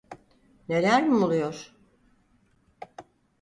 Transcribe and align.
Neler 0.69 1.03
mi 1.07 1.15
oluyor? 1.15 1.73